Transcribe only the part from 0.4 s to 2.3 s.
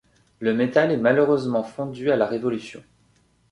métal est malheureusement fondu à la